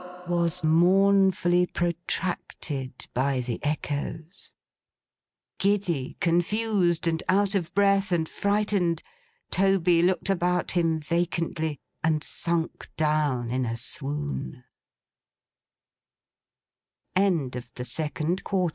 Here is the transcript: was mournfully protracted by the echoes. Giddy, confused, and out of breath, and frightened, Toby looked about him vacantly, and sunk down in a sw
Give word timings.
was 0.27 0.63
mournfully 0.63 1.63
protracted 1.67 3.05
by 3.13 3.39
the 3.39 3.59
echoes. 3.63 4.55
Giddy, 5.59 6.17
confused, 6.19 7.05
and 7.05 7.21
out 7.29 7.53
of 7.53 7.71
breath, 7.75 8.11
and 8.11 8.27
frightened, 8.27 9.03
Toby 9.51 10.01
looked 10.01 10.27
about 10.31 10.71
him 10.71 10.99
vacantly, 10.99 11.79
and 12.03 12.23
sunk 12.23 12.89
down 12.97 13.51
in 13.51 13.63
a 13.63 13.77
sw 13.77 14.07